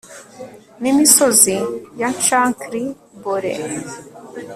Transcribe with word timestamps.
Nimisozi 0.81 1.55
ya 2.01 2.09
Chankly 2.23 2.83
Bore 3.23 3.53